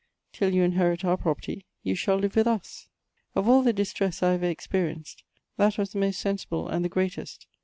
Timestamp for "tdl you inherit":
0.33-1.05